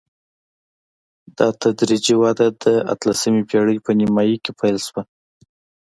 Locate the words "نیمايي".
3.99-4.37